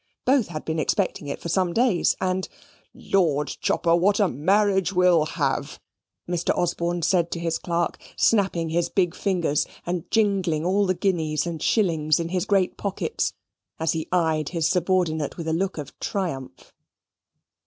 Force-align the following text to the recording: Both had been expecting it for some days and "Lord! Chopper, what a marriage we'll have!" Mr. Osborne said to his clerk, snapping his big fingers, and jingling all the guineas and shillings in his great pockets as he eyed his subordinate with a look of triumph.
Both 0.25 0.47
had 0.47 0.65
been 0.65 0.79
expecting 0.79 1.27
it 1.27 1.39
for 1.39 1.47
some 1.49 1.73
days 1.73 2.15
and 2.19 2.49
"Lord! 2.91 3.55
Chopper, 3.61 3.95
what 3.95 4.19
a 4.19 4.27
marriage 4.27 4.91
we'll 4.91 5.27
have!" 5.27 5.79
Mr. 6.27 6.57
Osborne 6.57 7.03
said 7.03 7.29
to 7.29 7.39
his 7.39 7.59
clerk, 7.59 7.99
snapping 8.17 8.69
his 8.69 8.89
big 8.89 9.13
fingers, 9.13 9.67
and 9.85 10.09
jingling 10.09 10.65
all 10.65 10.87
the 10.87 10.95
guineas 10.95 11.45
and 11.45 11.61
shillings 11.61 12.19
in 12.19 12.29
his 12.29 12.45
great 12.45 12.77
pockets 12.77 13.33
as 13.79 13.91
he 13.91 14.07
eyed 14.11 14.49
his 14.49 14.67
subordinate 14.67 15.37
with 15.37 15.47
a 15.47 15.53
look 15.53 15.77
of 15.77 15.93
triumph. 15.99 16.73